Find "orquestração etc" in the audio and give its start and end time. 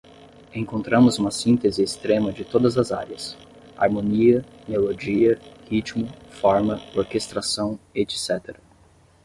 6.95-8.57